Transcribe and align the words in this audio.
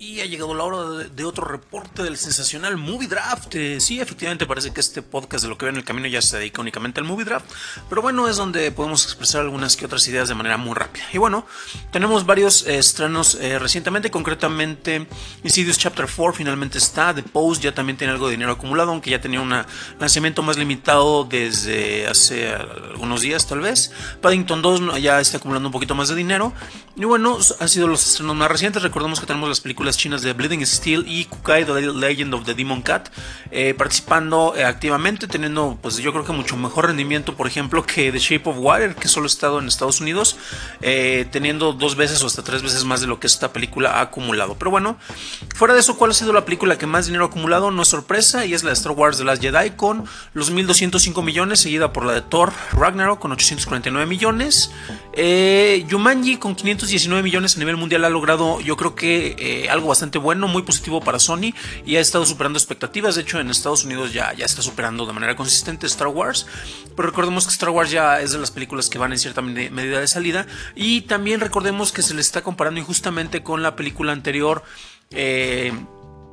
Y 0.00 0.20
ha 0.20 0.26
llegado 0.26 0.54
la 0.54 0.62
hora 0.62 1.08
de, 1.08 1.24
otro 1.24 1.44
reporte 1.44 2.04
del 2.04 2.16
sensacional 2.16 2.76
Movie 2.76 3.08
Draft. 3.08 3.52
Eh, 3.56 3.80
sí, 3.80 4.00
efectivamente 4.00 4.46
parece 4.46 4.70
que 4.70 4.78
este 4.78 5.02
podcast 5.02 5.42
de 5.42 5.50
lo 5.50 5.58
que 5.58 5.64
ve 5.64 5.72
en 5.72 5.76
el 5.76 5.84
camino 5.84 6.06
ya 6.06 6.22
se 6.22 6.38
dedica 6.38 6.60
únicamente 6.60 7.00
al 7.00 7.06
Movie 7.06 7.24
Draft. 7.24 7.46
Pero 7.88 8.00
bueno, 8.00 8.28
es 8.28 8.36
donde 8.36 8.70
podemos 8.70 9.02
expresar 9.02 9.40
algunas 9.40 9.76
que 9.76 9.86
otras 9.86 10.06
ideas 10.06 10.28
de 10.28 10.36
manera 10.36 10.56
muy 10.56 10.74
rápida. 10.74 11.04
Y 11.12 11.18
bueno, 11.18 11.46
tenemos 11.90 12.26
varios 12.26 12.64
eh, 12.68 12.78
estrenos 12.78 13.34
eh, 13.40 13.58
recientemente, 13.58 14.08
concretamente 14.08 15.08
Insidious 15.42 15.78
Chapter 15.78 16.06
4 16.06 16.32
finalmente 16.32 16.78
está. 16.78 17.12
The 17.12 17.24
Post 17.24 17.64
ya 17.64 17.74
también 17.74 17.96
tiene 17.96 18.12
algo 18.12 18.28
de 18.28 18.32
dinero 18.32 18.52
acumulado, 18.52 18.92
aunque 18.92 19.10
ya 19.10 19.20
tenía 19.20 19.40
un 19.40 19.52
lanzamiento 19.98 20.44
más 20.44 20.56
limitado 20.56 21.24
desde 21.24 22.06
hace 22.06 22.54
algunos 22.54 23.20
días 23.20 23.48
tal 23.48 23.62
vez. 23.62 23.90
Paddington 24.22 24.62
2 24.62 25.02
ya 25.02 25.18
está 25.18 25.38
acumulando 25.38 25.70
un 25.70 25.72
poquito 25.72 25.96
más 25.96 26.08
de 26.08 26.14
dinero. 26.14 26.52
Y 26.94 27.04
bueno, 27.04 27.38
han 27.58 27.68
sido 27.68 27.88
los 27.88 28.06
estrenos 28.06 28.36
más 28.36 28.48
recientes. 28.48 28.82
Recordemos 28.82 29.20
que 29.20 29.26
tenemos 29.26 29.48
las 29.48 29.60
películas 29.60 29.87
chinas 29.96 30.22
de 30.22 30.32
Bleeding 30.32 30.64
Steel 30.66 31.04
y 31.06 31.24
Kukai 31.24 31.64
The 31.64 31.80
Legend 31.80 32.34
of 32.34 32.44
the 32.44 32.54
Demon 32.54 32.82
Cat 32.82 33.08
eh, 33.50 33.74
participando 33.74 34.54
eh, 34.56 34.64
activamente, 34.64 35.26
teniendo 35.26 35.78
pues 35.80 35.96
yo 35.98 36.12
creo 36.12 36.24
que 36.24 36.32
mucho 36.32 36.56
mejor 36.56 36.86
rendimiento, 36.86 37.36
por 37.36 37.46
ejemplo, 37.46 37.84
que 37.84 38.12
The 38.12 38.18
Shape 38.18 38.50
of 38.50 38.56
Water, 38.58 38.94
que 38.94 39.08
solo 39.08 39.24
ha 39.24 39.28
estado 39.28 39.58
en 39.58 39.68
Estados 39.68 40.00
Unidos, 40.00 40.36
eh, 40.82 41.26
teniendo 41.30 41.72
dos 41.72 41.96
veces 41.96 42.22
o 42.22 42.26
hasta 42.26 42.42
tres 42.42 42.62
veces 42.62 42.84
más 42.84 43.00
de 43.00 43.06
lo 43.06 43.20
que 43.20 43.26
esta 43.26 43.52
película 43.52 43.98
ha 43.98 44.00
acumulado. 44.02 44.56
Pero 44.58 44.70
bueno, 44.70 44.98
fuera 45.54 45.74
de 45.74 45.80
eso, 45.80 45.96
¿cuál 45.96 46.10
ha 46.10 46.14
sido 46.14 46.32
la 46.32 46.44
película 46.44 46.76
que 46.76 46.86
más 46.86 47.06
dinero 47.06 47.24
ha 47.24 47.28
acumulado? 47.28 47.70
No 47.70 47.82
es 47.82 47.88
sorpresa, 47.88 48.44
y 48.44 48.54
es 48.54 48.62
la 48.62 48.70
de 48.70 48.74
Star 48.74 48.92
Wars 48.92 49.18
The 49.18 49.24
Last 49.24 49.42
Jedi 49.42 49.70
con 49.70 50.04
los 50.34 50.50
1205 50.50 51.22
millones, 51.22 51.60
seguida 51.60 51.92
por 51.92 52.04
la 52.04 52.12
de 52.12 52.22
Thor 52.22 52.52
Ragnarok 52.72 53.18
con 53.18 53.32
849 53.32 54.06
millones. 54.06 54.70
Yumanji 55.88 56.36
con 56.36 56.54
500 56.54 56.88
19 56.88 57.22
millones 57.22 57.56
a 57.56 57.58
nivel 57.58 57.76
mundial 57.76 58.04
ha 58.04 58.08
logrado 58.08 58.60
yo 58.60 58.76
creo 58.76 58.94
que 58.94 59.36
eh, 59.38 59.70
algo 59.78 59.88
bastante 59.88 60.18
bueno, 60.18 60.48
muy 60.48 60.62
positivo 60.62 61.00
para 61.00 61.18
Sony 61.18 61.54
y 61.86 61.96
ha 61.96 62.00
estado 62.00 62.26
superando 62.26 62.58
expectativas. 62.58 63.14
De 63.14 63.22
hecho 63.22 63.40
en 63.40 63.50
Estados 63.50 63.84
Unidos 63.84 64.12
ya, 64.12 64.32
ya 64.34 64.44
está 64.44 64.62
superando 64.62 65.06
de 65.06 65.12
manera 65.12 65.36
consistente 65.36 65.86
Star 65.86 66.08
Wars. 66.08 66.46
Pero 66.96 67.08
recordemos 67.08 67.46
que 67.46 67.52
Star 67.52 67.70
Wars 67.70 67.90
ya 67.90 68.20
es 68.20 68.32
de 68.32 68.38
las 68.38 68.50
películas 68.50 68.88
que 68.88 68.98
van 68.98 69.12
en 69.12 69.18
cierta 69.18 69.42
medida 69.42 70.00
de 70.00 70.08
salida. 70.08 70.46
Y 70.74 71.02
también 71.02 71.40
recordemos 71.40 71.92
que 71.92 72.02
se 72.02 72.14
le 72.14 72.20
está 72.20 72.42
comparando 72.42 72.80
injustamente 72.80 73.42
con 73.42 73.62
la 73.62 73.76
película 73.76 74.12
anterior. 74.12 74.62
Eh, 75.10 75.72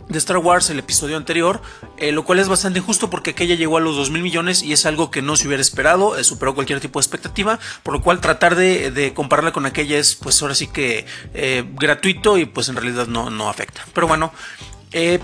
de 0.10 0.18
Star 0.18 0.38
Wars, 0.38 0.70
el 0.70 0.80
episodio 0.80 1.18
anterior, 1.18 1.62
eh, 1.98 2.12
lo 2.12 2.24
cual 2.26 2.40
es 2.40 2.48
bastante 2.48 2.80
injusto 2.80 3.10
porque 3.10 3.32
aquella 3.32 3.56
llegó 3.56 3.78
a 3.78 3.82
los 3.82 3.96
2 3.96 4.12
mil 4.12 4.22
millones 4.22 4.62
y 4.62 4.74
es 4.74 4.86
algo 4.86 5.10
que 5.10 5.22
no 5.22 5.36
se 5.36 5.48
hubiera 5.48 5.62
esperado, 5.62 6.18
eh, 6.18 6.24
superó 6.24 6.54
cualquier 6.54 6.80
tipo 6.80 7.00
de 7.00 7.04
expectativa, 7.04 7.60
por 7.84 7.94
lo 7.94 8.02
cual 8.02 8.22
tratar 8.22 8.56
de, 8.56 9.14
compararla 9.16 9.52
con 9.52 9.66
aquella 9.66 9.98
es 9.98 10.16
pues 10.16 10.42
ahora 10.42 10.56
sí 10.56 10.68
que 10.68 11.06
eh, 11.34 11.64
gratuito 11.74 12.38
y 12.38 12.46
pues 12.46 12.70
en 12.70 12.76
realidad 12.76 13.08
no, 13.08 13.30
no 13.30 13.50
afecta. 13.50 13.86
Pero 13.94 14.08
bueno, 14.08 14.32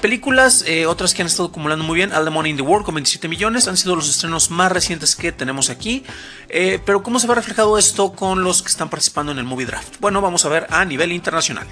películas, 0.01 0.65
otras 0.87 1.13
que 1.13 1.21
han 1.21 1.27
estado 1.27 1.47
acumulando 1.47 1.85
muy 1.85 1.95
bien, 1.95 2.11
All 2.11 2.25
the 2.25 2.29
Money 2.29 2.51
in 2.51 2.57
the 2.57 2.63
World 2.63 2.85
con 2.85 2.95
27 2.95 3.29
millones, 3.29 3.69
han 3.69 3.77
sido 3.77 3.95
los 3.95 4.09
estrenos 4.09 4.51
más 4.51 4.69
recientes 4.69 5.15
que 5.15 5.31
tenemos 5.31 5.69
aquí. 5.69 6.03
pero 6.85 7.03
¿cómo 7.03 7.19
se 7.19 7.27
ve 7.27 7.35
reflejado 7.35 7.77
esto 7.77 8.11
con 8.11 8.43
los 8.43 8.61
que 8.61 8.67
están 8.67 8.89
participando 8.89 9.31
en 9.31 9.37
el 9.37 9.45
Movie 9.45 9.67
Draft? 9.67 9.95
Bueno, 10.01 10.19
vamos 10.19 10.43
a 10.45 10.49
ver 10.49 10.67
a 10.69 10.83
nivel 10.83 11.13
internacional. 11.13 11.67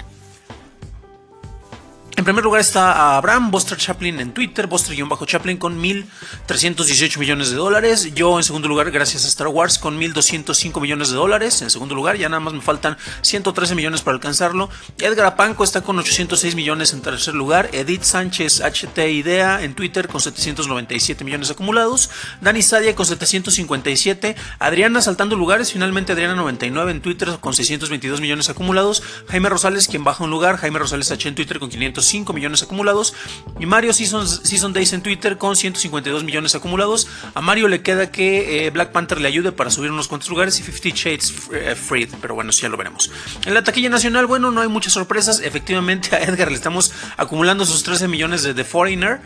Primer 2.30 2.44
lugar 2.44 2.60
está 2.60 3.16
Abraham 3.16 3.50
Buster 3.50 3.76
Chaplin 3.76 4.20
en 4.20 4.30
Twitter, 4.32 4.68
Buster-Chaplin 4.68 5.56
con 5.56 5.82
1.318 5.82 7.18
millones 7.18 7.50
de 7.50 7.56
dólares. 7.56 8.14
Yo 8.14 8.38
en 8.38 8.44
segundo 8.44 8.68
lugar, 8.68 8.92
gracias 8.92 9.24
a 9.24 9.26
Star 9.26 9.48
Wars, 9.48 9.78
con 9.78 9.98
1.205 9.98 10.80
millones 10.80 11.10
de 11.10 11.16
dólares. 11.16 11.60
En 11.60 11.70
segundo 11.70 11.96
lugar, 11.96 12.16
ya 12.18 12.28
nada 12.28 12.38
más 12.38 12.54
me 12.54 12.60
faltan 12.60 12.96
113 13.22 13.74
millones 13.74 14.02
para 14.02 14.14
alcanzarlo. 14.14 14.70
Edgar 14.98 15.26
Apanco 15.26 15.64
está 15.64 15.80
con 15.80 15.98
806 15.98 16.54
millones 16.54 16.92
en 16.92 17.02
tercer 17.02 17.34
lugar. 17.34 17.68
Edith 17.72 18.04
Sánchez 18.04 18.60
HT 18.60 18.98
Idea 19.10 19.64
en 19.64 19.74
Twitter 19.74 20.06
con 20.06 20.20
797 20.20 21.24
millones 21.24 21.50
acumulados. 21.50 22.10
Dani 22.40 22.62
Sadia 22.62 22.94
con 22.94 23.06
757. 23.06 24.36
Adriana 24.60 25.02
saltando 25.02 25.34
lugares, 25.34 25.72
finalmente 25.72 26.12
Adriana 26.12 26.36
99 26.36 26.92
en 26.92 27.00
Twitter 27.00 27.38
con 27.40 27.54
622 27.54 28.20
millones 28.20 28.48
acumulados. 28.50 29.02
Jaime 29.26 29.48
Rosales, 29.48 29.88
quien 29.88 30.04
baja 30.04 30.22
un 30.22 30.30
lugar. 30.30 30.58
Jaime 30.58 30.78
Rosales 30.78 31.10
H 31.10 31.26
en 31.26 31.34
Twitter 31.34 31.58
con 31.58 31.70
500 31.70 32.06
5 32.20 32.32
millones 32.32 32.62
acumulados. 32.62 33.14
Y 33.58 33.66
Mario 33.66 33.92
Season, 33.92 34.26
Season 34.28 34.72
Days 34.72 34.92
en 34.92 35.02
Twitter 35.02 35.38
con 35.38 35.56
152 35.56 36.24
millones 36.24 36.54
acumulados. 36.54 37.08
A 37.34 37.40
Mario 37.40 37.68
le 37.68 37.82
queda 37.82 38.10
que 38.10 38.66
eh, 38.66 38.70
Black 38.70 38.92
Panther 38.92 39.20
le 39.20 39.28
ayude 39.28 39.52
para 39.52 39.70
subir 39.70 39.90
unos 39.90 40.08
cuantos 40.08 40.28
lugares 40.28 40.58
y 40.60 40.62
50 40.62 40.96
Shades 40.96 41.34
eh, 41.52 41.74
Freed, 41.74 42.10
pero 42.20 42.34
bueno, 42.34 42.52
sí 42.52 42.62
ya 42.62 42.68
lo 42.68 42.76
veremos. 42.76 43.10
En 43.46 43.54
la 43.54 43.64
taquilla 43.64 43.88
nacional, 43.88 44.26
bueno, 44.26 44.50
no 44.50 44.60
hay 44.60 44.68
muchas 44.68 44.92
sorpresas. 44.92 45.40
Efectivamente, 45.40 46.14
a 46.14 46.20
Edgar 46.20 46.50
le 46.50 46.56
estamos 46.56 46.92
acumulando 47.16 47.64
sus 47.64 47.82
13 47.82 48.08
millones 48.08 48.42
de 48.42 48.64
Foreigner. 48.64 49.20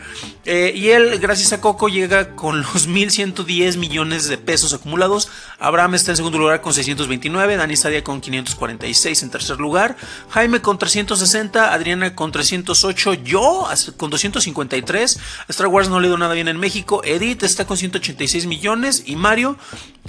Eh, 0.45 0.73
y 0.75 0.89
él, 0.89 1.19
gracias 1.19 1.53
a 1.53 1.61
Coco, 1.61 1.89
llega 1.89 2.35
con 2.35 2.61
los 2.61 2.87
1110 2.87 3.77
millones 3.77 4.27
de 4.27 4.37
pesos 4.37 4.73
acumulados. 4.73 5.29
Abraham 5.59 5.95
está 5.95 6.11
en 6.11 6.17
segundo 6.17 6.37
lugar 6.37 6.61
con 6.61 6.73
629. 6.73 7.57
Dani 7.57 7.75
Sadia 7.75 8.03
con 8.03 8.21
546 8.21 9.23
en 9.23 9.29
tercer 9.31 9.59
lugar. 9.59 9.97
Jaime 10.29 10.61
con 10.61 10.77
360. 10.77 11.73
Adriana 11.73 12.15
con 12.15 12.31
300 12.31 12.74
yo 13.23 13.67
con 13.97 14.09
253. 14.09 15.19
Star 15.49 15.67
Wars 15.67 15.89
no 15.89 15.99
le 15.99 16.07
dio 16.07 16.17
nada 16.17 16.33
bien 16.33 16.47
en 16.47 16.57
México. 16.57 17.01
Edith 17.03 17.43
está 17.43 17.65
con 17.65 17.77
186 17.77 18.45
millones 18.45 19.03
y 19.05 19.15
Mario 19.15 19.57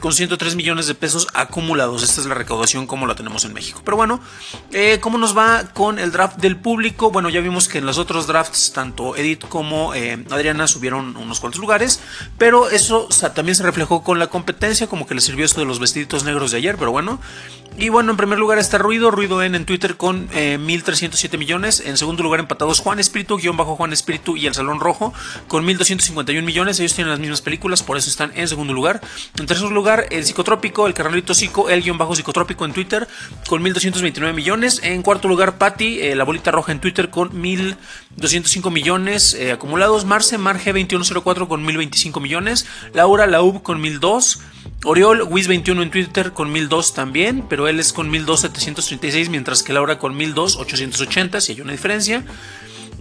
con 0.01 0.13
103 0.13 0.57
millones 0.57 0.87
de 0.87 0.95
pesos 0.95 1.27
acumulados. 1.33 2.03
Esta 2.03 2.21
es 2.21 2.27
la 2.27 2.35
recaudación 2.35 2.87
como 2.87 3.07
la 3.07 3.15
tenemos 3.15 3.45
en 3.45 3.55
México. 3.55 3.81
Pero 3.85 3.97
bueno, 3.97 4.21
eh, 4.73 4.99
¿cómo 5.01 5.17
nos 5.17 5.37
va 5.37 5.65
con 5.73 5.99
el 5.99 6.13
draft 6.13 6.39
del 6.39 6.57
público? 6.57 7.11
Bueno, 7.11 7.31
ya 7.31 7.41
vimos 7.41 7.69
que 7.69 7.79
en 7.79 7.87
los 7.87 7.99
otros 7.99 8.27
drafts, 8.27 8.73
tanto 8.73 9.17
Edith 9.17 9.47
como 9.49 9.95
eh, 9.95 10.23
Adriana 10.31 10.67
subieron 10.67 11.17
unos 11.17 11.41
cuantos 11.41 11.61
lugares, 11.61 12.01
pero 12.37 12.69
eso 12.69 13.09
también 13.35 13.55
se 13.55 13.63
reflejó 13.63 14.03
con 14.03 14.19
la 14.19 14.27
competencia, 14.27 14.87
como 14.87 15.07
que 15.07 15.15
le 15.15 15.21
sirvió 15.21 15.45
esto 15.45 15.61
de 15.61 15.67
los 15.67 15.79
vestiditos 15.79 16.25
negros 16.25 16.51
de 16.51 16.59
ayer, 16.59 16.77
pero 16.77 16.91
bueno. 16.91 17.19
Y 17.79 17.91
bueno, 17.91 18.11
en 18.11 18.17
primer 18.17 18.39
lugar 18.39 18.59
está 18.59 18.79
Ruido, 18.79 19.11
Ruido 19.11 19.43
en, 19.43 19.55
en 19.55 19.67
Twitter 19.67 19.99
con 19.99 20.31
1.307 20.31 21.35
eh, 21.35 21.39
millones. 21.39 21.83
En 21.85 21.99
segundo 21.99 22.23
lugar 22.23 22.41
Juan 22.83 22.99
Espíritu, 22.99 23.37
guion 23.37 23.57
bajo 23.57 23.77
Juan 23.77 23.93
Espíritu 23.93 24.37
y 24.37 24.47
El 24.47 24.55
Salón 24.55 24.81
Rojo 24.81 25.13
con 25.49 25.67
1.251 25.67 26.43
millones. 26.43 26.81
Ellos 26.81 26.95
tienen 26.95 27.11
las 27.11 27.21
mismas 27.21 27.41
películas, 27.41 27.83
por 27.83 27.97
eso 27.97 28.11
están 28.11 28.33
en 28.35 28.49
segundo 28.49 28.73
lugar. 28.73 29.01
En 29.39 29.47
tercer 29.47 29.71
lugar, 29.71 30.07
El 30.11 30.25
Psicotrópico, 30.25 30.87
El 30.87 30.95
Carnalito 30.95 31.35
Psico, 31.35 31.69
El 31.69 31.83
guion 31.83 31.99
bajo 31.99 32.15
Psicotrópico 32.15 32.65
en 32.65 32.73
Twitter 32.73 33.07
con 33.49 33.63
1.229 33.63 34.33
millones. 34.35 34.81
En 34.83 35.03
cuarto 35.03 35.29
lugar, 35.29 35.59
Patty, 35.59 36.01
eh, 36.01 36.17
La 36.17 36.25
Bolita 36.25 36.51
Roja 36.51 36.73
en 36.73 36.81
Twitter 36.81 37.11
con 37.11 37.31
1.205 37.31 38.71
millones 38.71 39.35
eh, 39.35 39.53
acumulados. 39.53 40.05
Marce, 40.05 40.39
Marge 40.39 40.73
2104 40.73 41.49
con 41.49 41.67
1.025 41.67 42.21
millones. 42.21 42.67
Laura, 42.93 43.27
Laub 43.27 43.63
con 43.63 43.83
1.002 43.83 44.39
Oriol, 44.85 45.23
Wiz21 45.23 45.83
en 45.83 45.91
Twitter 45.91 46.33
con 46.33 46.53
1002 46.53 46.95
también, 46.95 47.45
pero 47.49 47.69
él 47.69 47.81
es 47.81 47.93
con 47.93 48.11
12736, 48.11 49.29
mientras 49.31 49.63
que 49.63 49.73
Laura 49.73 49.99
con 49.99 50.17
12880, 50.17 51.41
si 51.41 51.53
hay 51.53 51.61
una 51.61 51.73
diferencia. 51.73 52.25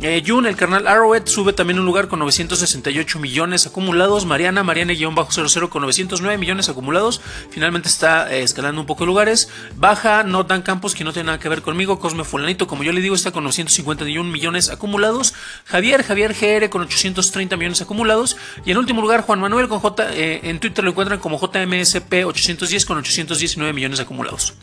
Eh, 0.01 0.22
Jun, 0.25 0.45
el 0.45 0.57
carnal 0.57 0.88
Arrowhead, 0.88 1.25
sube 1.25 1.53
también 1.53 1.79
un 1.79 1.85
lugar 1.85 2.09
con 2.09 2.19
968 2.19 3.17
millones 3.17 3.66
acumulados. 3.66 4.25
Mariana, 4.25 4.61
Mariana-00 4.61 5.69
con 5.69 5.81
909 5.83 6.38
millones 6.38 6.67
acumulados. 6.67 7.22
Finalmente 7.50 7.88
está 7.88 8.31
eh, 8.34 8.44
escalando 8.44 8.81
un 8.81 8.88
poco 8.88 9.05
de 9.05 9.07
lugares. 9.07 9.50
Baja 9.78 10.23
Dan 10.23 10.61
Campos, 10.63 10.95
que 10.95 11.05
no 11.05 11.13
tiene 11.13 11.28
nada 11.28 11.39
que 11.39 11.47
ver 11.47 11.61
conmigo. 11.61 11.97
Cosme 11.97 12.25
Fulanito, 12.25 12.67
como 12.67 12.84
yo 12.84 12.91
le 12.91 13.00
digo, 13.00 13.16
está 13.16 13.31
con 13.31 13.45
951 13.45 14.29
millones 14.29 14.69
acumulados. 14.69 15.34
Javier, 15.63 16.03
Javier 16.03 16.34
GR 16.34 16.69
con 16.69 16.81
830 16.81 17.55
millones 17.55 17.81
acumulados. 17.81 18.35
Y 18.66 18.72
en 18.72 18.78
último 18.78 19.01
lugar, 19.01 19.22
Juan 19.22 19.39
Manuel 19.39 19.69
con 19.69 19.79
J, 19.79 20.13
eh, 20.13 20.41
en 20.44 20.59
Twitter 20.59 20.84
lo 20.84 20.89
encuentran 20.89 21.19
como 21.19 21.39
JMSP 21.39 22.25
810 22.25 22.85
con 22.85 22.97
819 22.97 23.72
millones 23.72 24.01
acumulados. 24.01 24.53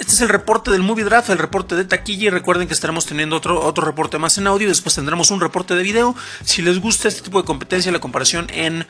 Este 0.00 0.14
es 0.14 0.20
el 0.22 0.30
reporte 0.30 0.70
del 0.70 0.82
Movie 0.82 1.04
Draft, 1.04 1.28
el 1.28 1.36
reporte 1.36 1.76
de 1.76 1.84
taquilla 1.84 2.28
y 2.28 2.30
recuerden 2.30 2.66
que 2.66 2.72
estaremos 2.72 3.04
teniendo 3.04 3.36
otro, 3.36 3.60
otro 3.60 3.84
reporte 3.84 4.16
más 4.16 4.38
en 4.38 4.46
audio, 4.46 4.66
después 4.66 4.94
tendremos 4.94 5.30
un 5.30 5.42
reporte 5.42 5.74
de 5.74 5.82
video. 5.82 6.16
Si 6.42 6.62
les 6.62 6.80
gusta 6.80 7.06
este 7.06 7.20
tipo 7.20 7.38
de 7.38 7.44
competencia, 7.44 7.92
la 7.92 7.98
comparación 7.98 8.46
en, 8.54 8.86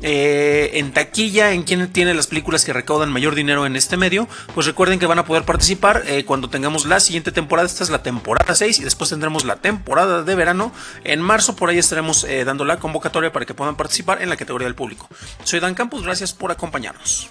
eh, 0.00 0.70
en 0.72 0.94
taquilla, 0.94 1.52
en 1.52 1.64
quién 1.64 1.92
tiene 1.92 2.14
las 2.14 2.28
películas 2.28 2.64
que 2.64 2.72
recaudan 2.72 3.12
mayor 3.12 3.34
dinero 3.34 3.66
en 3.66 3.76
este 3.76 3.98
medio, 3.98 4.26
pues 4.54 4.66
recuerden 4.66 4.98
que 4.98 5.04
van 5.04 5.18
a 5.18 5.26
poder 5.26 5.44
participar 5.44 6.04
eh, 6.06 6.24
cuando 6.24 6.48
tengamos 6.48 6.86
la 6.86 6.98
siguiente 6.98 7.30
temporada, 7.30 7.66
esta 7.66 7.84
es 7.84 7.90
la 7.90 8.02
temporada 8.02 8.54
6 8.54 8.78
y 8.78 8.84
después 8.84 9.10
tendremos 9.10 9.44
la 9.44 9.56
temporada 9.56 10.22
de 10.22 10.34
verano. 10.34 10.72
En 11.04 11.20
marzo 11.20 11.56
por 11.56 11.68
ahí 11.68 11.76
estaremos 11.76 12.24
eh, 12.24 12.42
dando 12.46 12.64
la 12.64 12.78
convocatoria 12.78 13.30
para 13.30 13.44
que 13.44 13.52
puedan 13.52 13.76
participar 13.76 14.22
en 14.22 14.30
la 14.30 14.38
categoría 14.38 14.66
del 14.66 14.74
público. 14.74 15.10
Soy 15.42 15.60
Dan 15.60 15.74
Campos, 15.74 16.04
gracias 16.04 16.32
por 16.32 16.50
acompañarnos. 16.50 17.28